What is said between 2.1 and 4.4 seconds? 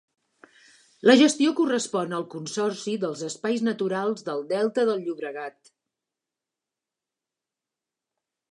al Consorci dels Espais Naturals